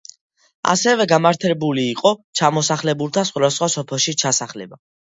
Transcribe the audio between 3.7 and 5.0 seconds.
სოფელში ჩასახლება.